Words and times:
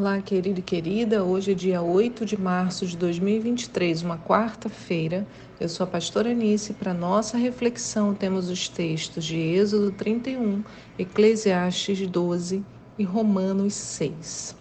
Olá, 0.00 0.18
querido 0.22 0.60
e 0.60 0.62
querida. 0.62 1.22
Hoje 1.22 1.52
é 1.52 1.54
dia 1.54 1.82
8 1.82 2.24
de 2.24 2.34
março 2.34 2.86
de 2.86 2.96
2023, 2.96 4.00
uma 4.00 4.16
quarta-feira. 4.16 5.26
Eu 5.60 5.68
sou 5.68 5.84
a 5.84 5.86
pastora 5.86 6.30
Anice. 6.30 6.72
Para 6.72 6.94
nossa 6.94 7.36
reflexão, 7.36 8.14
temos 8.14 8.48
os 8.48 8.66
textos 8.66 9.26
de 9.26 9.36
Êxodo 9.36 9.92
31, 9.92 10.64
Eclesiastes 10.98 12.06
12 12.06 12.64
e 12.98 13.04
Romanos 13.04 13.74
6. 13.74 14.56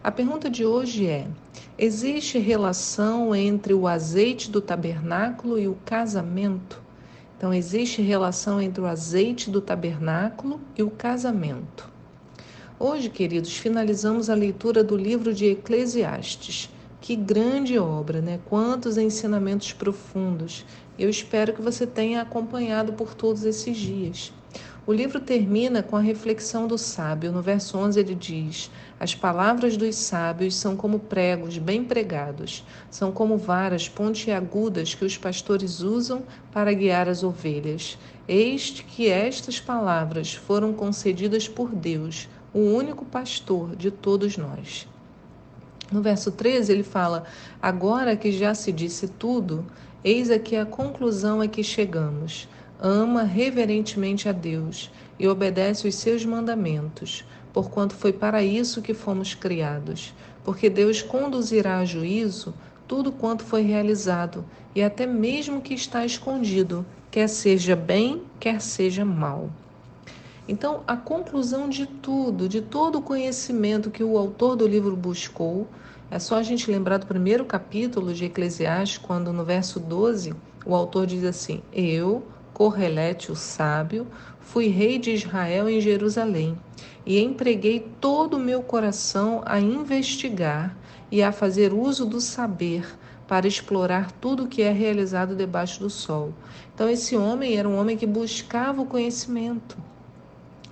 A 0.00 0.12
pergunta 0.12 0.48
de 0.48 0.64
hoje 0.64 1.08
é: 1.08 1.26
existe 1.76 2.38
relação 2.38 3.34
entre 3.34 3.74
o 3.74 3.88
azeite 3.88 4.48
do 4.48 4.60
tabernáculo 4.60 5.58
e 5.58 5.66
o 5.66 5.76
casamento? 5.84 6.80
Então, 7.36 7.52
existe 7.52 8.00
relação 8.00 8.62
entre 8.62 8.80
o 8.80 8.86
azeite 8.86 9.50
do 9.50 9.60
tabernáculo 9.60 10.60
e 10.78 10.84
o 10.84 10.90
casamento. 10.90 11.92
Hoje, 12.86 13.08
queridos, 13.08 13.56
finalizamos 13.56 14.28
a 14.28 14.34
leitura 14.34 14.84
do 14.84 14.94
livro 14.94 15.32
de 15.32 15.46
Eclesiastes. 15.46 16.68
Que 17.00 17.16
grande 17.16 17.78
obra, 17.78 18.20
né? 18.20 18.40
Quantos 18.44 18.98
ensinamentos 18.98 19.72
profundos. 19.72 20.66
Eu 20.98 21.08
espero 21.08 21.54
que 21.54 21.62
você 21.62 21.86
tenha 21.86 22.20
acompanhado 22.20 22.92
por 22.92 23.14
todos 23.14 23.44
esses 23.44 23.78
dias. 23.78 24.34
O 24.86 24.92
livro 24.92 25.18
termina 25.18 25.82
com 25.82 25.96
a 25.96 26.00
reflexão 26.00 26.66
do 26.66 26.76
sábio. 26.76 27.32
No 27.32 27.40
verso 27.40 27.78
11 27.78 27.98
ele 27.98 28.14
diz: 28.14 28.70
As 29.00 29.14
palavras 29.14 29.78
dos 29.78 29.96
sábios 29.96 30.54
são 30.54 30.76
como 30.76 30.98
pregos 30.98 31.56
bem 31.56 31.82
pregados, 31.82 32.66
são 32.90 33.10
como 33.10 33.38
varas 33.38 33.88
pontiagudas 33.88 34.94
que 34.94 35.06
os 35.06 35.16
pastores 35.16 35.80
usam 35.80 36.22
para 36.52 36.74
guiar 36.74 37.08
as 37.08 37.22
ovelhas. 37.22 37.96
Eis 38.28 38.84
que 38.86 39.08
estas 39.08 39.58
palavras 39.58 40.34
foram 40.34 40.74
concedidas 40.74 41.48
por 41.48 41.74
Deus 41.74 42.28
o 42.54 42.60
único 42.60 43.04
pastor 43.04 43.74
de 43.74 43.90
todos 43.90 44.36
nós. 44.36 44.86
No 45.90 46.00
verso 46.00 46.30
13 46.30 46.72
ele 46.72 46.84
fala: 46.84 47.24
Agora 47.60 48.16
que 48.16 48.30
já 48.30 48.54
se 48.54 48.70
disse 48.70 49.08
tudo, 49.08 49.66
eis 50.04 50.30
aqui 50.30 50.56
a 50.56 50.64
conclusão 50.64 51.40
a 51.40 51.48
que 51.48 51.64
chegamos. 51.64 52.48
Ama 52.80 53.24
reverentemente 53.24 54.28
a 54.28 54.32
Deus 54.32 54.90
e 55.18 55.26
obedece 55.26 55.88
os 55.88 55.94
seus 55.96 56.24
mandamentos, 56.24 57.24
porquanto 57.52 57.94
foi 57.94 58.12
para 58.12 58.42
isso 58.42 58.80
que 58.80 58.94
fomos 58.94 59.34
criados. 59.34 60.14
Porque 60.44 60.70
Deus 60.70 61.02
conduzirá 61.02 61.78
a 61.78 61.84
juízo 61.84 62.54
tudo 62.86 63.10
quanto 63.10 63.42
foi 63.42 63.62
realizado, 63.62 64.44
e 64.74 64.82
até 64.82 65.06
mesmo 65.06 65.60
que 65.60 65.74
está 65.74 66.04
escondido, 66.04 66.84
quer 67.10 67.28
seja 67.28 67.74
bem, 67.74 68.22
quer 68.38 68.60
seja 68.60 69.04
mal. 69.04 69.50
Então, 70.46 70.82
a 70.86 70.94
conclusão 70.94 71.70
de 71.70 71.86
tudo, 71.86 72.46
de 72.46 72.60
todo 72.60 72.98
o 72.98 73.02
conhecimento 73.02 73.90
que 73.90 74.04
o 74.04 74.18
autor 74.18 74.56
do 74.56 74.66
livro 74.66 74.94
buscou, 74.94 75.66
é 76.10 76.18
só 76.18 76.36
a 76.36 76.42
gente 76.42 76.70
lembrar 76.70 76.98
do 76.98 77.06
primeiro 77.06 77.46
capítulo 77.46 78.12
de 78.12 78.26
Eclesiastes, 78.26 78.98
quando 78.98 79.32
no 79.32 79.42
verso 79.42 79.80
12 79.80 80.34
o 80.66 80.74
autor 80.74 81.06
diz 81.06 81.24
assim: 81.24 81.62
Eu, 81.72 82.22
Correlete 82.52 83.32
o 83.32 83.34
sábio, 83.34 84.06
fui 84.38 84.68
rei 84.68 84.98
de 84.98 85.12
Israel 85.12 85.66
em 85.66 85.80
Jerusalém 85.80 86.58
e 87.06 87.18
empreguei 87.18 87.80
todo 87.98 88.34
o 88.34 88.40
meu 88.40 88.62
coração 88.62 89.42
a 89.46 89.58
investigar 89.58 90.76
e 91.10 91.22
a 91.22 91.32
fazer 91.32 91.72
uso 91.72 92.04
do 92.04 92.20
saber 92.20 92.86
para 93.26 93.48
explorar 93.48 94.12
tudo 94.12 94.44
o 94.44 94.46
que 94.46 94.60
é 94.60 94.70
realizado 94.70 95.34
debaixo 95.34 95.80
do 95.80 95.88
sol. 95.88 96.34
Então, 96.74 96.86
esse 96.86 97.16
homem 97.16 97.56
era 97.56 97.66
um 97.68 97.78
homem 97.78 97.96
que 97.96 98.06
buscava 98.06 98.82
o 98.82 98.86
conhecimento 98.86 99.76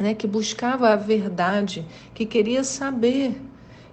né, 0.03 0.15
que 0.15 0.27
buscava 0.27 0.91
a 0.91 0.97
verdade, 0.97 1.87
que 2.13 2.27
queria 2.27 2.65
saber. 2.65 3.41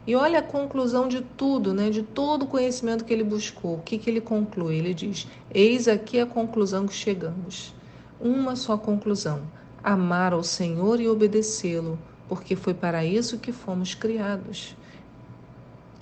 E 0.07 0.15
olha 0.15 0.39
a 0.39 0.43
conclusão 0.43 1.07
de 1.07 1.21
tudo, 1.21 1.71
né, 1.71 1.91
de 1.91 2.01
todo 2.01 2.43
o 2.43 2.47
conhecimento 2.47 3.05
que 3.05 3.13
ele 3.13 3.23
buscou. 3.23 3.75
O 3.75 3.81
que, 3.81 3.99
que 3.99 4.09
ele 4.09 4.19
conclui? 4.19 4.77
Ele 4.77 4.93
diz: 4.93 5.27
Eis 5.53 5.87
aqui 5.87 6.19
a 6.19 6.25
conclusão 6.25 6.87
que 6.87 6.93
chegamos. 6.93 7.75
Uma 8.19 8.55
só 8.55 8.75
conclusão: 8.75 9.43
amar 9.83 10.33
ao 10.33 10.43
Senhor 10.43 10.99
e 10.99 11.07
obedecê-lo, 11.07 11.99
porque 12.27 12.55
foi 12.55 12.73
para 12.73 13.05
isso 13.05 13.37
que 13.37 13.51
fomos 13.51 13.93
criados. 13.93 14.75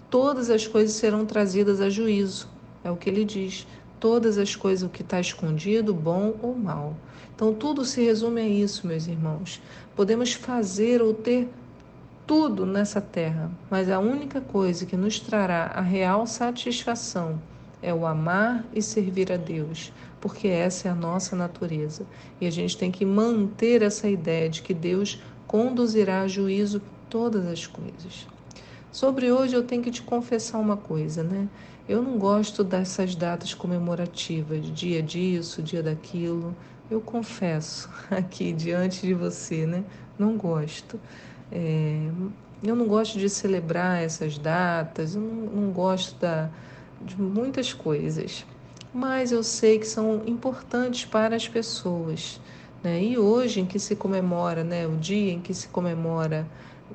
Todas 0.09 0.50
as 0.50 0.66
coisas 0.66 0.95
serão 0.95 1.25
trazidas 1.25 1.81
a 1.81 1.89
juízo, 1.89 2.47
é 2.81 2.89
o 2.89 2.95
que 2.95 3.09
ele 3.09 3.25
diz 3.25 3.68
todas 4.00 4.38
as 4.38 4.56
coisas, 4.56 4.88
o 4.88 4.91
que 4.91 5.02
está 5.02 5.19
escondido, 5.19 5.94
bom 5.94 6.35
ou 6.41 6.56
mal. 6.56 6.96
Então, 7.35 7.53
tudo 7.53 7.85
se 7.85 8.03
resume 8.03 8.41
a 8.41 8.47
isso, 8.47 8.88
meus 8.88 9.08
irmãos. 9.08 9.62
Podemos 9.96 10.34
fazer 10.34 11.02
ou 11.02 11.13
ter 11.13 11.50
tudo 12.25 12.66
nessa 12.66 13.00
terra, 13.00 13.50
mas 13.69 13.90
a 13.90 14.00
única 14.00 14.41
coisa 14.41 14.86
que 14.86 14.97
nos 14.97 15.19
trará 15.19 15.72
a 15.74 15.81
real 15.81 16.28
satisfação 16.28 17.40
é 17.81 17.94
o 17.94 18.06
amar 18.06 18.66
e 18.74 18.81
servir 18.81 19.31
a 19.31 19.38
Deus, 19.38 19.94
porque 20.19 20.47
essa 20.47 20.88
é 20.88 20.91
a 20.91 20.96
nossa 20.96 21.36
natureza. 21.36 22.06
E 22.41 22.47
a 22.47 22.50
gente 22.50 22.78
tem 22.78 22.91
que 22.91 23.06
manter 23.06 23.81
essa 23.81 24.09
ideia 24.09 24.50
de 24.50 24.62
que 24.62 24.74
Deus 24.74 25.22
conduzirá 25.47 26.22
a 26.22 26.28
juízo 26.28 26.81
todas 27.09 27.46
as 27.47 27.66
coisas. 27.66 28.28
Sobre 28.91 29.31
hoje 29.31 29.56
eu 29.56 29.63
tenho 29.63 29.84
que 29.84 29.91
te 29.91 30.02
confessar 30.02 30.57
uma 30.57 30.75
coisa, 30.75 31.24
né? 31.24 31.47
Eu 31.88 32.02
não 32.02 32.18
gosto 32.18 32.66
dessas 32.66 33.16
datas 33.16 33.53
comemorativas, 33.53 34.66
dia 34.74 35.02
disso, 35.02 35.62
dia 35.62 35.81
daquilo. 35.81 36.53
Eu 36.92 37.00
confesso 37.00 37.90
aqui 38.12 38.52
diante 38.52 39.08
de 39.08 39.14
você, 39.14 39.66
né? 39.66 39.86
Não 40.20 40.36
gosto. 40.36 41.00
É, 41.50 42.09
eu 42.62 42.75
não 42.75 42.88
gosto 42.88 43.18
de 43.18 43.30
celebrar 43.30 44.03
essas 44.03 44.38
datas, 44.38 45.16
eu 45.16 45.22
não, 45.22 45.62
não 45.62 45.72
gosto 45.72 46.20
da, 46.20 46.50
de 47.02 47.16
muitas 47.22 47.72
coisas. 47.72 48.46
Mas 48.94 49.31
eu 49.31 49.42
sei 49.42 49.80
que 49.80 49.88
são 49.88 50.24
importantes 50.25 51.06
para 51.06 51.38
as 51.38 51.48
pessoas. 51.48 52.42
Né? 52.84 53.02
E 53.02 53.18
hoje, 53.18 53.62
em 53.62 53.66
que 53.66 53.80
se 53.80 53.96
comemora, 53.96 54.62
né, 54.62 54.86
o 54.86 54.98
dia 54.98 55.31
em 55.31 55.40
que 55.40 55.54
se 55.54 55.69
comemora 55.69 56.46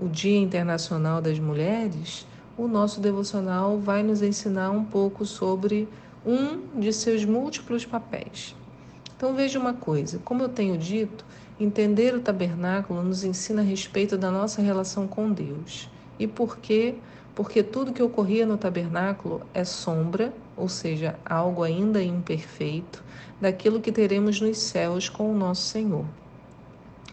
o 0.01 0.09
Dia 0.09 0.39
Internacional 0.39 1.21
das 1.21 1.39
Mulheres, 1.39 2.27
o 2.57 2.69
nosso 2.69 3.01
devocional 3.01 3.79
vai 3.79 4.03
nos 4.03 4.23
ensinar 4.23 4.71
um 4.71 4.85
pouco 4.85 5.25
sobre 5.25 5.89
um 6.25 6.81
de 6.81 6.93
seus 6.93 7.25
múltiplos 7.25 7.85
papéis. 7.85 8.55
Então 9.17 9.35
veja 9.35 9.59
uma 9.59 9.73
coisa, 9.73 10.21
como 10.25 10.43
eu 10.43 10.49
tenho 10.49 10.77
dito, 10.77 11.25
entender 11.59 12.15
o 12.15 12.21
tabernáculo 12.21 13.03
nos 13.03 13.25
ensina 13.25 13.63
a 13.63 13.65
respeito 13.65 14.17
da 14.17 14.31
nossa 14.31 14.61
relação 14.61 15.07
com 15.07 15.31
Deus. 15.33 15.89
E 16.19 16.27
por 16.27 16.59
quê? 16.59 16.97
Porque 17.35 17.63
tudo 17.63 17.93
que 17.93 18.03
ocorria 18.03 18.45
no 18.45 18.59
tabernáculo 18.59 19.41
é 19.55 19.65
sombra, 19.65 20.33
ou 20.57 20.69
seja, 20.69 21.17
algo 21.25 21.63
ainda 21.63 22.03
imperfeito, 22.03 23.03
daquilo 23.41 23.81
que 23.81 23.91
teremos 23.91 24.41
nos 24.41 24.59
céus 24.59 25.09
com 25.09 25.33
o 25.33 25.37
nosso 25.37 25.63
Senhor. 25.63 26.05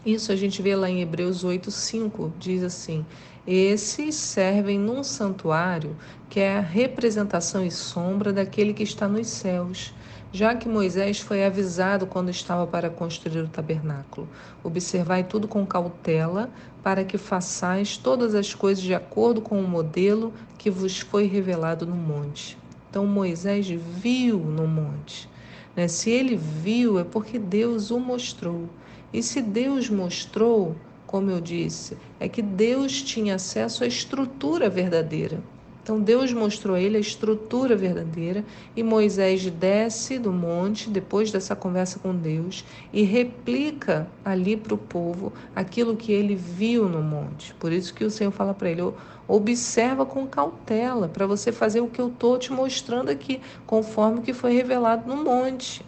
Isso 0.04 0.32
a 0.32 0.36
gente 0.36 0.62
vê 0.62 0.74
lá 0.74 0.88
em 0.88 1.02
Hebreus 1.02 1.44
8:5, 1.44 2.32
diz 2.38 2.62
assim: 2.62 3.04
esses 3.46 4.14
servem 4.14 4.78
num 4.78 5.02
santuário 5.02 5.96
que 6.28 6.38
é 6.40 6.58
a 6.58 6.60
representação 6.60 7.64
e 7.64 7.70
sombra 7.70 8.32
daquele 8.32 8.72
que 8.72 8.82
está 8.82 9.08
nos 9.08 9.28
céus, 9.28 9.92
já 10.32 10.54
que 10.54 10.68
Moisés 10.68 11.18
foi 11.18 11.44
avisado 11.44 12.06
quando 12.06 12.30
estava 12.30 12.66
para 12.66 12.88
construir 12.88 13.40
o 13.40 13.48
tabernáculo. 13.48 14.28
Observai 14.62 15.24
tudo 15.24 15.48
com 15.48 15.66
cautela, 15.66 16.50
para 16.82 17.04
que 17.04 17.18
façais 17.18 17.96
todas 17.96 18.34
as 18.34 18.54
coisas 18.54 18.82
de 18.82 18.94
acordo 18.94 19.40
com 19.40 19.60
o 19.60 19.68
modelo 19.68 20.32
que 20.56 20.70
vos 20.70 21.00
foi 21.00 21.26
revelado 21.26 21.84
no 21.84 21.96
monte. 21.96 22.56
Então 22.88 23.06
Moisés 23.06 23.68
viu 23.68 24.38
no 24.38 24.66
monte. 24.66 25.28
Né? 25.74 25.88
Se 25.88 26.10
ele 26.10 26.36
viu, 26.36 26.98
é 26.98 27.04
porque 27.04 27.38
Deus 27.38 27.90
o 27.90 27.98
mostrou. 27.98 28.68
E 29.12 29.22
se 29.22 29.42
Deus 29.42 29.90
mostrou, 29.90 30.76
como 31.10 31.28
eu 31.28 31.40
disse, 31.40 31.96
é 32.20 32.28
que 32.28 32.40
Deus 32.40 33.02
tinha 33.02 33.34
acesso 33.34 33.82
à 33.82 33.86
estrutura 33.88 34.70
verdadeira. 34.70 35.42
Então 35.82 36.00
Deus 36.00 36.32
mostrou 36.32 36.76
a 36.76 36.80
ele 36.80 36.96
a 36.96 37.00
estrutura 37.00 37.74
verdadeira 37.74 38.44
e 38.76 38.82
Moisés 38.84 39.44
desce 39.50 40.20
do 40.20 40.30
monte 40.30 40.88
depois 40.88 41.32
dessa 41.32 41.56
conversa 41.56 41.98
com 41.98 42.14
Deus 42.14 42.64
e 42.92 43.02
replica 43.02 44.06
ali 44.24 44.56
para 44.56 44.72
o 44.72 44.78
povo 44.78 45.32
aquilo 45.56 45.96
que 45.96 46.12
ele 46.12 46.36
viu 46.36 46.88
no 46.88 47.02
monte. 47.02 47.52
Por 47.54 47.72
isso 47.72 47.92
que 47.92 48.04
o 48.04 48.10
Senhor 48.10 48.30
fala 48.30 48.54
para 48.54 48.70
ele: 48.70 48.92
observa 49.26 50.06
com 50.06 50.28
cautela 50.28 51.08
para 51.08 51.26
você 51.26 51.50
fazer 51.50 51.80
o 51.80 51.88
que 51.88 52.00
eu 52.00 52.06
estou 52.06 52.38
te 52.38 52.52
mostrando 52.52 53.08
aqui, 53.08 53.40
conforme 53.66 54.20
o 54.20 54.22
que 54.22 54.32
foi 54.32 54.52
revelado 54.52 55.12
no 55.12 55.24
monte. 55.24 55.84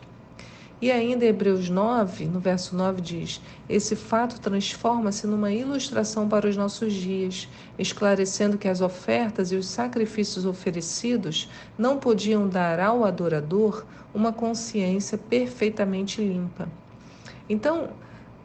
E 0.83 0.91
ainda 0.91 1.25
Hebreus 1.25 1.69
9, 1.69 2.25
no 2.25 2.41
verso 2.41 2.75
9 2.75 3.01
diz: 3.01 3.41
Esse 3.69 3.95
fato 3.95 4.41
transforma-se 4.41 5.29
numa 5.29 5.53
ilustração 5.53 6.29
para 6.29 6.49
os 6.49 6.57
nossos 6.57 6.93
dias, 6.93 7.49
esclarecendo 7.79 8.59
que 8.59 8.67
as 8.67 8.81
ofertas 8.81 9.53
e 9.53 9.55
os 9.55 9.67
sacrifícios 9.67 10.45
oferecidos 10.45 11.49
não 11.79 11.99
podiam 11.99 12.49
dar 12.49 12.81
ao 12.81 13.05
adorador 13.05 13.87
uma 14.13 14.33
consciência 14.33 15.17
perfeitamente 15.17 16.21
limpa. 16.21 16.69
Então, 17.49 17.91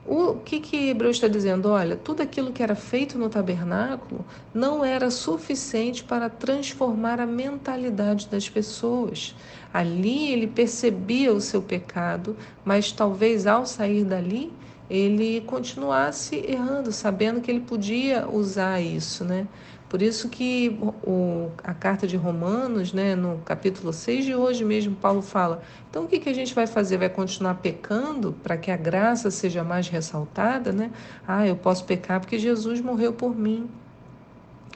O 0.10 0.36
que, 0.36 0.62
que 0.62 0.88
Hebreus 0.90 1.18
está 1.18 1.28
dizendo? 1.28 1.68
Olha, 1.70 1.98
tudo 1.98 2.24
aquilo 2.24 2.54
que 2.54 2.64
era 2.64 2.76
feito 2.76 3.18
no 3.18 3.28
tabernáculo 3.28 4.26
não 4.54 4.86
era 4.86 5.12
suficiente 5.12 6.02
para 6.02 6.30
transformar 6.30 7.20
a 7.20 7.26
mentalidade 7.26 8.30
das 8.30 8.48
pessoas. 8.48 9.36
Ali 9.74 10.32
ele 10.32 10.48
percebia 10.48 11.34
o 11.34 11.42
seu 11.42 11.62
pecado, 11.62 12.38
mas 12.64 12.90
talvez 12.90 13.46
ao 13.46 13.66
sair 13.66 14.06
dali 14.06 14.54
ele 14.90 15.42
continuasse 15.42 16.38
errando, 16.38 16.94
sabendo 16.94 17.42
que 17.42 17.52
ele 17.52 17.60
podia 17.60 18.30
usar 18.30 18.80
isso, 18.80 19.26
né? 19.26 19.46
Por 19.90 20.02
isso 20.02 20.28
que 20.28 20.78
o, 20.82 21.50
a 21.64 21.74
carta 21.74 22.06
de 22.06 22.18
Romanos, 22.18 22.92
né, 22.92 23.16
no 23.16 23.38
capítulo 23.46 23.94
6 23.94 24.26
de 24.26 24.36
hoje 24.36 24.66
mesmo, 24.66 24.94
Paulo 24.96 25.22
fala: 25.22 25.62
então 25.90 26.04
o 26.04 26.08
que, 26.08 26.20
que 26.20 26.30
a 26.30 26.34
gente 26.34 26.54
vai 26.54 26.68
fazer? 26.68 26.98
Vai 26.98 27.10
continuar 27.10 27.56
pecando 27.56 28.34
para 28.44 28.58
que 28.58 28.70
a 28.70 28.76
graça 28.76 29.32
seja 29.32 29.64
mais 29.64 29.88
ressaltada? 29.88 30.74
Né? 30.74 30.92
Ah, 31.26 31.48
eu 31.48 31.56
posso 31.56 31.86
pecar 31.86 32.20
porque 32.20 32.38
Jesus 32.38 32.82
morreu 32.82 33.14
por 33.14 33.34
mim. 33.34 33.70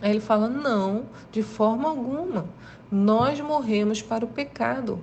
Aí 0.01 0.11
ele 0.11 0.21
fala: 0.21 0.47
não, 0.47 1.03
de 1.29 1.43
forma 1.43 1.89
alguma. 1.89 2.45
Nós 2.89 3.39
morremos 3.41 4.01
para 4.01 4.23
o 4.23 4.29
pecado. 4.29 4.99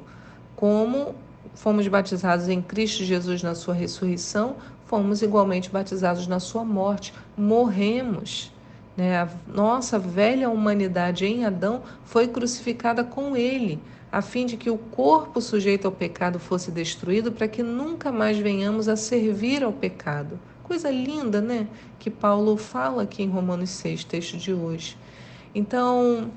Como 0.57 1.15
fomos 1.55 1.87
batizados 1.87 2.49
em 2.49 2.63
Cristo 2.63 3.05
Jesus 3.05 3.43
na 3.43 3.55
sua 3.55 3.75
ressurreição, 3.75 4.57
fomos 4.87 5.21
igualmente 5.21 5.69
batizados 5.71 6.27
na 6.27 6.41
sua 6.41 6.65
morte. 6.65 7.13
Morremos. 7.37 8.51
Né? 8.99 9.17
A 9.17 9.29
nossa 9.47 9.97
velha 9.97 10.51
humanidade 10.51 11.25
em 11.25 11.45
Adão 11.45 11.83
foi 12.05 12.27
crucificada 12.27 13.05
com 13.05 13.37
ele, 13.37 13.81
a 14.11 14.21
fim 14.21 14.45
de 14.45 14.57
que 14.57 14.69
o 14.69 14.77
corpo 14.77 15.41
sujeito 15.41 15.87
ao 15.87 15.93
pecado 15.93 16.41
fosse 16.41 16.73
destruído, 16.73 17.31
para 17.31 17.47
que 17.47 17.63
nunca 17.63 18.11
mais 18.11 18.37
venhamos 18.39 18.89
a 18.89 18.97
servir 18.97 19.63
ao 19.63 19.73
pecado. 19.73 20.37
Coisa 20.65 20.91
linda, 20.91 21.41
né? 21.41 21.69
Que 22.01 22.11
Paulo 22.11 22.57
fala 22.57 23.05
aqui 23.05 23.23
em 23.23 23.29
Romanos 23.29 23.71
6, 23.71 24.03
texto 24.03 24.37
de 24.37 24.53
hoje. 24.53 24.99
Então, 25.55 26.29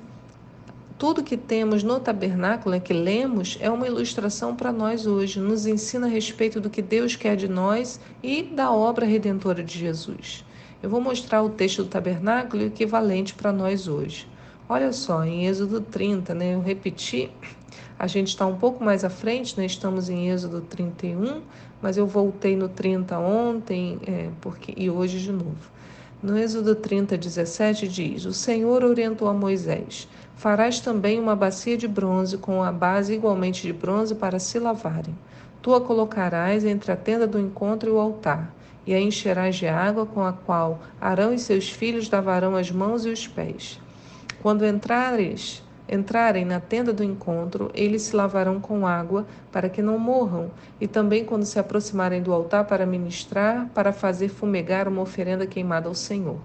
tudo 0.96 1.24
que 1.24 1.36
temos 1.36 1.82
no 1.82 1.98
tabernáculo, 1.98 2.76
é 2.76 2.80
que 2.80 2.92
lemos, 2.92 3.58
é 3.60 3.68
uma 3.68 3.88
ilustração 3.88 4.54
para 4.54 4.70
nós 4.70 5.04
hoje, 5.04 5.40
nos 5.40 5.66
ensina 5.66 6.06
a 6.06 6.10
respeito 6.10 6.60
do 6.60 6.70
que 6.70 6.80
Deus 6.80 7.16
quer 7.16 7.34
de 7.34 7.48
nós 7.48 7.98
e 8.22 8.44
da 8.44 8.70
obra 8.70 9.04
redentora 9.04 9.64
de 9.64 9.76
Jesus. 9.76 10.44
Eu 10.82 10.90
vou 10.90 11.00
mostrar 11.00 11.44
o 11.44 11.48
texto 11.48 11.84
do 11.84 11.88
tabernáculo 11.88 12.64
equivalente 12.64 13.34
para 13.34 13.52
nós 13.52 13.86
hoje. 13.86 14.26
Olha 14.68 14.92
só, 14.92 15.22
em 15.22 15.46
Êxodo 15.46 15.80
30, 15.80 16.34
né? 16.34 16.54
Eu 16.54 16.60
repeti, 16.60 17.30
a 17.96 18.08
gente 18.08 18.30
está 18.30 18.44
um 18.46 18.56
pouco 18.56 18.82
mais 18.82 19.04
à 19.04 19.08
frente, 19.08 19.56
né? 19.56 19.64
Estamos 19.64 20.08
em 20.08 20.28
Êxodo 20.28 20.60
31, 20.62 21.42
mas 21.80 21.96
eu 21.96 22.04
voltei 22.04 22.56
no 22.56 22.68
30 22.68 23.16
ontem 23.16 24.00
é, 24.04 24.30
porque, 24.40 24.74
e 24.76 24.90
hoje 24.90 25.20
de 25.20 25.30
novo. 25.30 25.70
No 26.20 26.36
Êxodo 26.36 26.74
30, 26.74 27.16
17 27.16 27.86
diz: 27.86 28.24
O 28.24 28.32
Senhor 28.32 28.82
orientou 28.82 29.28
a 29.28 29.32
Moisés: 29.32 30.08
Farás 30.34 30.80
também 30.80 31.20
uma 31.20 31.36
bacia 31.36 31.76
de 31.76 31.86
bronze 31.86 32.38
com 32.38 32.60
a 32.60 32.72
base 32.72 33.14
igualmente 33.14 33.62
de 33.62 33.72
bronze 33.72 34.16
para 34.16 34.40
se 34.40 34.58
lavarem. 34.58 35.16
Tu 35.60 35.72
a 35.72 35.80
colocarás 35.80 36.64
entre 36.64 36.90
a 36.90 36.96
tenda 36.96 37.24
do 37.24 37.38
encontro 37.38 37.88
e 37.88 37.92
o 37.92 38.00
altar 38.00 38.52
e 38.86 38.94
a 38.94 39.00
encherás 39.00 39.56
de 39.56 39.66
água 39.66 40.06
com 40.06 40.24
a 40.24 40.32
qual 40.32 40.80
Arão 41.00 41.32
e 41.32 41.38
seus 41.38 41.70
filhos 41.70 42.10
lavarão 42.10 42.56
as 42.56 42.70
mãos 42.70 43.04
e 43.04 43.10
os 43.10 43.26
pés. 43.26 43.80
Quando 44.42 44.66
entrares, 44.66 45.62
entrarem 45.88 46.44
na 46.44 46.58
tenda 46.58 46.92
do 46.92 47.04
encontro, 47.04 47.70
eles 47.74 48.02
se 48.02 48.16
lavarão 48.16 48.60
com 48.60 48.86
água 48.86 49.26
para 49.50 49.68
que 49.68 49.82
não 49.82 49.98
morram, 49.98 50.50
e 50.80 50.88
também 50.88 51.24
quando 51.24 51.44
se 51.44 51.58
aproximarem 51.58 52.22
do 52.22 52.32
altar 52.32 52.64
para 52.64 52.86
ministrar, 52.86 53.68
para 53.74 53.92
fazer 53.92 54.28
fumegar 54.28 54.88
uma 54.88 55.02
oferenda 55.02 55.46
queimada 55.46 55.88
ao 55.88 55.94
Senhor. 55.94 56.38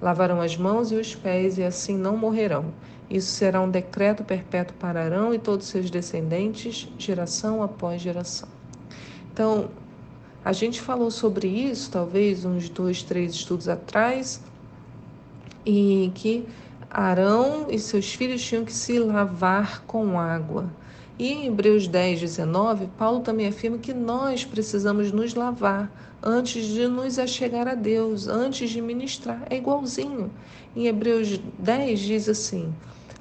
Lavarão 0.00 0.40
as 0.40 0.56
mãos 0.56 0.90
e 0.90 0.96
os 0.96 1.14
pés 1.14 1.58
e 1.58 1.62
assim 1.62 1.96
não 1.96 2.16
morrerão. 2.16 2.72
Isso 3.10 3.32
será 3.32 3.60
um 3.60 3.68
decreto 3.68 4.24
perpétuo 4.24 4.76
para 4.78 5.04
Arão 5.04 5.34
e 5.34 5.38
todos 5.38 5.66
seus 5.66 5.90
descendentes, 5.90 6.88
geração 6.96 7.62
após 7.62 8.00
geração. 8.00 8.48
Então, 9.32 9.68
a 10.44 10.52
gente 10.52 10.80
falou 10.80 11.10
sobre 11.10 11.46
isso, 11.46 11.90
talvez 11.90 12.44
uns 12.44 12.68
dois, 12.68 13.02
três 13.02 13.32
estudos 13.32 13.68
atrás, 13.68 14.40
e 15.64 16.10
que 16.14 16.44
Arão 16.90 17.66
e 17.70 17.78
seus 17.78 18.12
filhos 18.12 18.42
tinham 18.42 18.64
que 18.64 18.72
se 18.72 18.98
lavar 18.98 19.82
com 19.86 20.18
água. 20.18 20.68
E 21.18 21.28
em 21.28 21.46
Hebreus 21.46 21.86
10, 21.86 22.20
19, 22.20 22.88
Paulo 22.98 23.20
também 23.20 23.46
afirma 23.46 23.78
que 23.78 23.94
nós 23.94 24.44
precisamos 24.44 25.12
nos 25.12 25.34
lavar 25.34 25.90
antes 26.22 26.66
de 26.66 26.88
nos 26.88 27.18
achegar 27.18 27.68
a 27.68 27.74
Deus, 27.74 28.26
antes 28.26 28.70
de 28.70 28.82
ministrar. 28.82 29.42
É 29.48 29.56
igualzinho. 29.56 30.30
Em 30.74 30.86
Hebreus 30.86 31.40
10 31.58 32.00
diz 32.00 32.28
assim: 32.28 32.74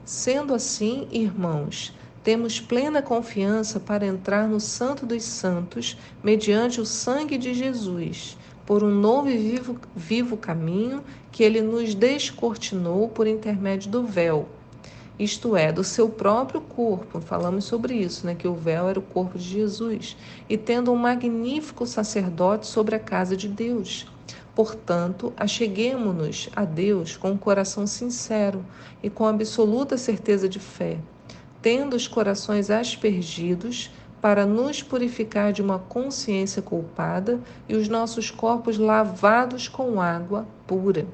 Sendo 0.03 0.53
assim, 0.53 1.07
irmãos, 1.12 1.94
temos 2.23 2.59
plena 2.59 3.01
confiança 3.01 3.79
para 3.79 4.06
entrar 4.06 4.47
no 4.47 4.59
Santo 4.59 5.06
dos 5.06 5.23
Santos 5.23 5.97
mediante 6.23 6.79
o 6.79 6.85
sangue 6.85 7.38
de 7.38 7.53
Jesus, 7.53 8.38
por 8.65 8.83
um 8.83 8.91
novo 8.91 9.29
e 9.29 9.38
vivo, 9.38 9.79
vivo 9.95 10.38
caminho 10.38 11.03
que 11.31 11.44
ele 11.44 11.62
nos 11.62 11.95
descortinou 11.95 13.09
por 13.09 13.25
intermédio 13.25 13.89
do 13.89 14.03
véu, 14.03 14.47
isto 15.18 15.56
é, 15.56 15.71
do 15.71 15.83
seu 15.83 16.09
próprio 16.09 16.62
corpo. 16.62 17.19
Falamos 17.21 17.65
sobre 17.65 17.95
isso, 17.95 18.25
né? 18.25 18.35
Que 18.35 18.47
o 18.47 18.56
véu 18.56 18.88
era 18.88 19.00
o 19.00 19.03
corpo 19.03 19.38
de 19.38 19.44
Jesus, 19.44 20.15
e 20.47 20.57
tendo 20.57 20.91
um 20.91 20.95
magnífico 20.95 21.85
sacerdote 21.85 22.68
sobre 22.68 22.95
a 22.95 23.00
casa 23.00 23.35
de 23.35 23.47
Deus. 23.47 24.07
Portanto, 24.53 25.33
acheguemo-nos 25.38 26.50
a 26.56 26.65
Deus 26.65 27.18
com 27.18 27.31
um 27.31 27.38
coração 27.38 27.88
sincero 27.88 28.65
e 29.01 29.09
com 29.09 29.25
absoluta 29.25 29.97
certeza 29.97 30.47
de 30.47 30.59
fé 30.59 30.97
tendo 31.61 31.95
os 31.95 32.07
corações 32.07 32.69
aspergidos, 32.69 33.91
para 34.21 34.45
nos 34.45 34.83
purificar 34.83 35.51
de 35.51 35.61
uma 35.61 35.79
consciência 35.79 36.61
culpada 36.61 37.39
e 37.67 37.75
os 37.75 37.89
nossos 37.89 38.29
corpos 38.29 38.77
lavados 38.77 39.67
com 39.67 39.99
água 39.99 40.47
pura. 40.67 41.07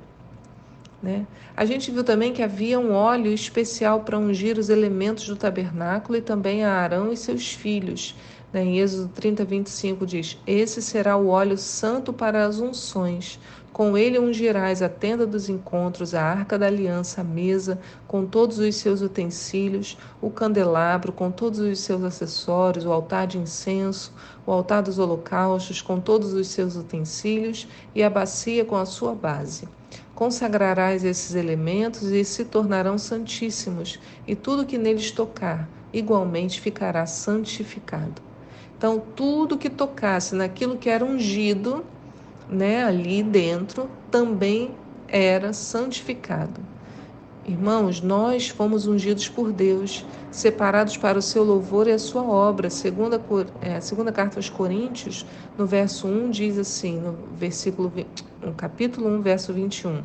Né? 1.01 1.25
A 1.55 1.63
gente 1.63 1.89
viu 1.89 2.03
também 2.03 2.33
que 2.33 2.43
havia 2.43 2.79
um 2.79 2.91
óleo 2.91 3.31
especial 3.31 4.01
para 4.01 4.17
ungir 4.17 4.59
os 4.59 4.69
elementos 4.69 5.27
do 5.27 5.35
tabernáculo 5.35 6.17
e 6.17 6.21
também 6.21 6.65
a 6.65 6.73
Arão 6.73 7.13
e 7.13 7.17
seus 7.17 7.53
filhos. 7.53 8.13
Né? 8.51 8.63
Em 8.63 8.79
Êxodo 8.79 9.07
30, 9.09 9.45
25 9.45 10.05
diz: 10.05 10.37
Esse 10.45 10.81
será 10.81 11.15
o 11.15 11.27
óleo 11.27 11.57
santo 11.57 12.11
para 12.11 12.45
as 12.45 12.59
unções, 12.59 13.39
com 13.77 13.95
ele 13.95 14.17
ungirás 14.17 14.81
a 14.81 14.89
tenda 14.89 15.23
dos 15.27 15.49
encontros, 15.49 16.15
a 16.15 16.23
arca 16.23 16.57
da 16.57 16.65
aliança, 16.65 17.21
a 17.21 17.23
mesa, 17.23 17.79
com 18.07 18.25
todos 18.25 18.57
os 18.57 18.75
seus 18.75 19.03
utensílios, 19.03 19.99
o 20.19 20.31
candelabro, 20.31 21.11
com 21.11 21.29
todos 21.29 21.59
os 21.59 21.79
seus 21.81 22.03
acessórios, 22.03 22.85
o 22.85 22.91
altar 22.91 23.27
de 23.27 23.37
incenso, 23.37 24.11
o 24.47 24.51
altar 24.51 24.81
dos 24.81 24.97
holocaustos, 24.97 25.79
com 25.79 25.99
todos 25.99 26.33
os 26.33 26.47
seus 26.47 26.75
utensílios, 26.75 27.67
e 27.93 28.01
a 28.01 28.09
bacia 28.09 28.65
com 28.65 28.75
a 28.75 28.83
sua 28.83 29.13
base. 29.13 29.69
Consagrarás 30.15 31.03
esses 31.03 31.35
elementos 31.35 32.09
e 32.09 32.25
se 32.25 32.45
tornarão 32.45 32.97
santíssimos, 32.97 33.99
e 34.25 34.35
tudo 34.35 34.65
que 34.65 34.79
neles 34.79 35.11
tocar, 35.11 35.69
igualmente 35.93 36.59
ficará 36.59 37.05
santificado. 37.05 38.23
Então, 38.75 38.99
tudo 39.15 39.55
que 39.55 39.69
tocasse 39.69 40.33
naquilo 40.33 40.77
que 40.77 40.89
era 40.89 41.05
ungido, 41.05 41.85
né, 42.49 42.83
ali 42.83 43.23
dentro 43.23 43.89
também 44.09 44.71
era 45.07 45.53
santificado. 45.53 46.61
Irmãos, 47.47 48.01
nós 48.01 48.49
fomos 48.49 48.87
ungidos 48.87 49.29
por 49.29 49.53
Deus, 49.53 50.05
separados 50.29 50.97
para 50.97 51.17
o 51.17 51.21
seu 51.21 51.45
louvor 51.45 51.87
e 51.87 51.93
a 51.93 51.99
sua 51.99 52.21
obra. 52.21 52.69
Segunda, 52.69 53.21
é, 53.61 53.79
segunda 53.79 54.11
carta 54.11 54.37
aos 54.37 54.49
Coríntios, 54.49 55.25
no 55.57 55.65
verso 55.65 56.07
1, 56.07 56.29
diz 56.29 56.57
assim, 56.57 56.99
no 56.99 57.17
versículo 57.37 57.91
no 58.41 58.53
capítulo 58.53 59.07
1, 59.17 59.21
verso 59.21 59.53
21. 59.53 60.03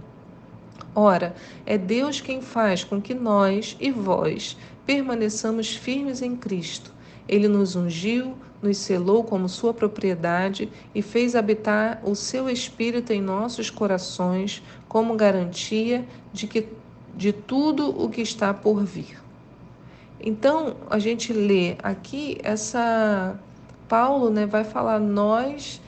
Ora, 0.94 1.34
é 1.66 1.76
Deus 1.76 2.20
quem 2.20 2.40
faz 2.40 2.84
com 2.84 3.00
que 3.00 3.12
nós 3.12 3.76
e 3.80 3.90
vós 3.90 4.56
permaneçamos 4.86 5.74
firmes 5.74 6.22
em 6.22 6.36
Cristo. 6.36 6.92
Ele 7.28 7.48
nos 7.48 7.76
ungiu, 7.76 8.36
nos 8.60 8.78
selou 8.78 9.24
como 9.24 9.48
sua 9.48 9.74
propriedade 9.74 10.68
e 10.94 11.02
fez 11.02 11.34
habitar 11.34 12.00
o 12.04 12.14
seu 12.14 12.48
espírito 12.48 13.12
em 13.12 13.20
nossos 13.20 13.70
corações 13.70 14.62
como 14.88 15.14
garantia 15.14 16.06
de 16.32 16.46
que 16.46 16.68
de 17.14 17.32
tudo 17.32 17.90
o 17.90 18.08
que 18.08 18.22
está 18.22 18.54
por 18.54 18.82
vir. 18.84 19.20
Então, 20.18 20.76
a 20.88 20.98
gente 20.98 21.32
lê 21.32 21.76
aqui 21.82 22.38
essa 22.42 23.38
Paulo, 23.88 24.30
né, 24.30 24.46
vai 24.46 24.64
falar 24.64 24.98
nós 24.98 25.80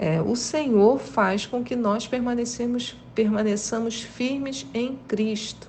é, 0.00 0.22
o 0.22 0.36
Senhor 0.36 1.00
faz 1.00 1.44
com 1.44 1.64
que 1.64 1.74
nós 1.74 2.06
permanecemos, 2.06 2.96
permaneçamos 3.16 4.00
firmes 4.00 4.64
em 4.72 4.96
Cristo. 5.08 5.68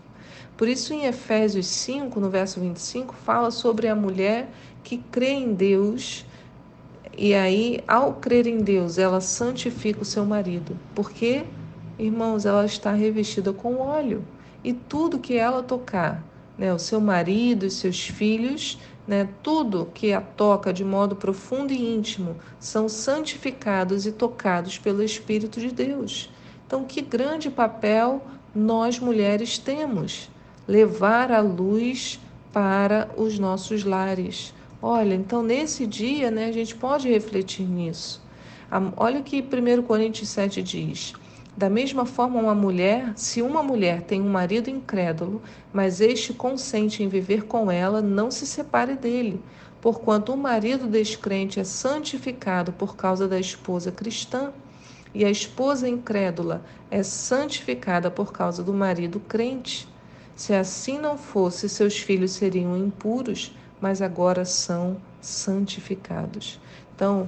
Por 0.60 0.68
isso, 0.68 0.94
em 0.94 1.06
Efésios 1.06 1.68
5, 1.68 2.20
no 2.20 2.30
verso 2.30 2.60
25, 2.60 3.16
fala 3.16 3.50
sobre 3.50 3.88
a 3.88 3.96
mulher 3.96 4.50
que 4.84 4.98
crê 4.98 5.30
em 5.30 5.54
Deus 5.54 6.25
E 7.18 7.34
aí, 7.34 7.82
ao 7.88 8.16
crer 8.16 8.46
em 8.46 8.60
Deus, 8.60 8.98
ela 8.98 9.22
santifica 9.22 10.01
o 10.01 10.06
seu 10.06 10.25
marido. 10.25 10.78
Porque, 10.94 11.46
irmãos, 11.98 12.46
ela 12.46 12.66
está 12.66 12.92
revestida 12.92 13.54
com 13.54 13.78
óleo. 13.78 14.25
E 14.62 14.74
tudo 14.74 15.20
que 15.20 15.36
ela 15.36 15.63
tocar, 15.63 16.22
né, 16.58 16.74
o 16.74 16.80
seu 16.80 17.00
marido 17.00 17.66
e 17.66 17.72
seus 17.72 18.10
filhos, 18.10 18.78
né, 19.08 19.30
tudo 19.42 19.89
que 19.94 20.12
a 20.12 20.20
toca 20.20 20.74
de 20.74 20.84
modo 20.84 21.16
profundo 21.16 21.72
e 21.72 21.96
íntimo, 21.96 22.36
são 22.60 22.89
santificados 22.89 24.06
e 24.06 24.12
tocados 24.12 24.78
pelo 24.78 25.01
Espírito 25.04 25.62
de 25.62 25.72
Deus. 25.72 26.30
Então, 26.68 26.84
que 26.84 27.01
grande 27.01 27.50
papel 27.50 28.22
nós 28.54 29.00
mulheres 29.00 29.58
temos 29.58 30.30
levar 30.70 31.32
a 31.32 31.42
luz 31.42 32.20
para 32.54 33.10
os 33.18 33.40
nossos 33.40 33.84
lares 33.84 34.54
Olha, 34.82 35.14
então 35.14 35.44
nesse 35.44 35.86
dia, 35.86 36.32
né, 36.32 36.46
a 36.46 36.52
gente 36.54 36.74
pode 36.74 37.10
refletir 37.10 37.68
nisso. 37.68 38.22
Olha 38.96 39.20
o 39.20 39.24
que 39.24 39.42
1 39.42 39.84
Coríntios 39.84 40.30
7 40.30 40.64
diz. 40.64 41.14
Da 41.58 41.70
mesma 41.70 42.06
forma, 42.06 42.40
uma 42.40 42.56
mulher, 42.56 43.12
se 43.18 43.42
uma 43.42 43.62
mulher 43.62 44.04
tem 44.04 44.22
um 44.22 44.30
marido 44.30 44.70
incrédulo, 44.70 45.42
mas 45.74 46.00
este 46.00 46.32
consente 46.32 47.04
em 47.04 47.10
viver 47.10 47.44
com 47.44 47.70
ela, 47.70 48.02
não 48.02 48.32
se 48.32 48.48
separe 48.48 48.96
dele, 48.96 49.42
porquanto 49.82 50.32
o 50.32 50.38
marido 50.38 50.88
descrente 50.88 51.60
é 51.60 51.66
santificado 51.66 52.72
por 52.72 52.96
causa 52.96 53.28
da 53.28 53.38
esposa 53.38 53.92
cristã, 53.92 54.54
e 55.14 55.26
a 55.26 55.30
esposa 55.30 55.90
incrédula 55.90 56.64
é 56.90 57.04
santificada 57.04 58.10
por 58.10 58.32
causa 58.32 58.64
do 58.64 58.74
marido 58.74 59.20
crente. 59.20 59.88
Se 60.39 60.53
assim 60.53 60.98
não 60.98 61.17
fosse, 61.17 61.67
seus 61.67 62.00
filhos 62.00 62.31
seriam 62.31 62.77
impuros, 62.77 63.53
mas 63.81 64.01
agora 64.01 64.46
são 64.46 64.96
santificados. 65.19 66.62
Então, 66.96 67.27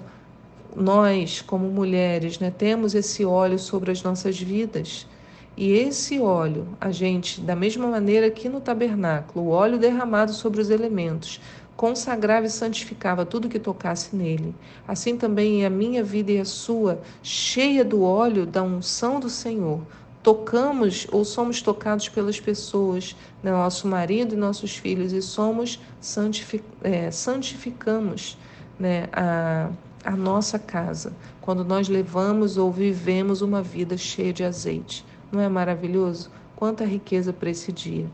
nós, 0.73 1.41
como 1.41 1.67
mulheres, 1.67 2.39
né, 2.39 2.49
temos 2.49 2.95
esse 2.95 3.25
óleo 3.25 3.59
sobre 3.59 3.91
as 3.91 4.01
nossas 4.01 4.39
vidas. 4.39 5.05
E 5.57 5.73
esse 5.73 6.21
óleo, 6.21 6.65
a 6.79 6.89
gente, 6.89 7.41
da 7.41 7.53
mesma 7.53 7.85
maneira 7.85 8.31
que 8.31 8.47
no 8.47 8.61
tabernáculo, 8.61 9.45
o 9.45 9.49
óleo 9.49 9.77
derramado 9.77 10.31
sobre 10.31 10.61
os 10.61 10.69
elementos, 10.69 11.41
consagrava 11.75 12.45
e 12.45 12.49
santificava 12.49 13.25
tudo 13.25 13.49
que 13.49 13.59
tocasse 13.59 14.15
nele. 14.15 14.55
Assim 14.87 15.17
também 15.17 15.63
é 15.63 15.65
a 15.65 15.69
minha 15.69 16.01
vida 16.01 16.31
e 16.31 16.39
a 16.39 16.45
sua, 16.45 17.01
cheia 17.21 17.83
do 17.83 18.03
óleo 18.03 18.45
da 18.45 18.63
unção 18.63 19.19
do 19.19 19.29
Senhor, 19.29 19.81
tocamos 20.23 21.07
ou 21.11 21.25
somos 21.25 21.61
tocados 21.61 22.07
pelas 22.09 22.39
pessoas, 22.39 23.15
né, 23.41 23.51
nosso 23.51 23.87
marido 23.87 24.35
e 24.35 24.37
nossos 24.37 24.75
filhos, 24.75 25.13
e 25.13 25.21
somos 25.21 25.79
santific, 25.99 26.63
é, 26.83 27.09
santificamos 27.09 28.37
né, 28.79 29.07
a, 29.11 29.69
a 30.03 30.11
nossa 30.11 30.59
casa, 30.59 31.13
quando 31.41 31.63
nós 31.63 31.89
levamos 31.89 32.57
ou 32.57 32.71
vivemos 32.71 33.41
uma 33.41 33.61
vida 33.61 33.97
cheia 33.97 34.31
de 34.31 34.43
azeite. 34.43 35.05
Não 35.31 35.41
é 35.41 35.49
maravilhoso? 35.49 36.29
Quanta 36.55 36.85
riqueza 36.85 37.33
para 37.33 37.49
esse 37.49 37.71
dia. 37.71 38.05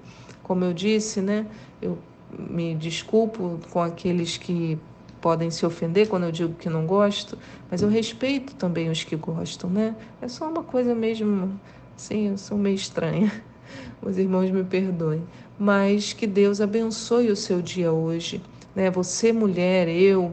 Como 0.44 0.64
eu 0.64 0.74
disse, 0.74 1.22
né, 1.22 1.46
eu 1.82 1.98
me 2.32 2.76
desculpo 2.76 3.60
com 3.72 3.82
aqueles 3.82 4.38
que 4.38 4.80
podem 5.20 5.50
se 5.50 5.66
ofender 5.66 6.08
quando 6.08 6.24
eu 6.24 6.32
digo 6.32 6.54
que 6.54 6.70
não 6.70 6.86
gosto, 6.86 7.38
mas 7.70 7.82
eu 7.82 7.90
respeito 7.90 8.56
também 8.56 8.90
os 8.90 9.04
que 9.04 9.16
gostam, 9.16 9.70
né? 9.70 9.96
É 10.22 10.28
só 10.28 10.48
uma 10.48 10.64
coisa 10.64 10.94
mesmo 10.94 11.60
Sim, 11.98 12.30
eu 12.30 12.38
sou 12.38 12.60
meio 12.60 12.76
estranha. 12.76 13.44
Os 14.02 14.20
irmãos 14.20 14.52
me 14.52 14.64
perdoem. 14.64 15.24
Mas 15.58 16.14
que 16.14 16.28
Deus 16.28 16.62
abençoe 16.62 17.32
o 17.32 17.36
seu 17.36 17.60
dia 17.60 17.92
hoje. 17.92 18.40
Né? 18.76 18.92
Você, 18.92 19.34
mulher, 19.34 19.90
eu, 19.90 20.32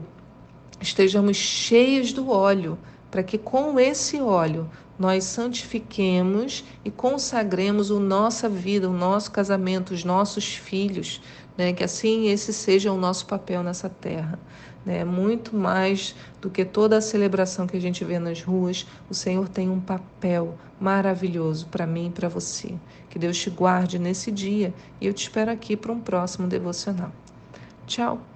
estejamos 0.79 1.35
cheias 1.35 2.13
do 2.13 2.29
óleo, 2.29 2.77
para 3.09 3.23
que 3.23 3.39
com 3.39 3.79
esse 3.79 4.21
óleo 4.21 4.69
nós 4.99 5.23
santifiquemos 5.23 6.63
e 6.85 6.91
consagremos 6.91 7.89
a 7.89 7.99
nossa 7.99 8.47
vida, 8.47 8.87
o 8.87 8.93
nosso 8.93 9.31
casamento, 9.31 9.91
os 9.91 10.03
nossos 10.03 10.55
filhos, 10.55 11.19
né? 11.57 11.73
que 11.73 11.83
assim 11.83 12.27
esse 12.27 12.53
seja 12.53 12.91
o 12.91 12.97
nosso 12.97 13.25
papel 13.25 13.63
nessa 13.63 13.89
terra. 13.89 14.39
Né? 14.85 15.03
Muito 15.03 15.55
mais 15.55 16.15
do 16.39 16.49
que 16.49 16.63
toda 16.63 16.97
a 16.97 17.01
celebração 17.01 17.65
que 17.65 17.75
a 17.75 17.81
gente 17.81 18.05
vê 18.05 18.19
nas 18.19 18.41
ruas, 18.41 18.85
o 19.09 19.13
Senhor 19.13 19.49
tem 19.49 19.69
um 19.69 19.79
papel 19.79 20.55
maravilhoso 20.79 21.67
para 21.67 21.87
mim 21.87 22.07
e 22.07 22.11
para 22.11 22.29
você. 22.29 22.75
Que 23.09 23.17
Deus 23.17 23.37
te 23.37 23.49
guarde 23.49 23.97
nesse 23.97 24.31
dia 24.31 24.73
e 25.01 25.07
eu 25.07 25.13
te 25.13 25.23
espero 25.23 25.51
aqui 25.51 25.75
para 25.75 25.91
um 25.91 25.99
próximo 25.99 26.47
devocional. 26.47 27.11
Tchau! 27.87 28.34